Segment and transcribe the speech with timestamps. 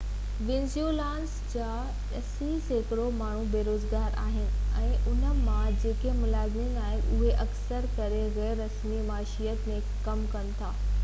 [0.45, 1.65] Venezuelans جا
[2.19, 4.47] اسي سيڪڙو ماڻهو بيروزگار آهن
[4.85, 9.79] ۽ انهن مان جيڪي ملازم آهن اهي اڪثر ڪري غير رسمي معيشت ۾
[10.09, 10.75] ڪم ڪن ٿا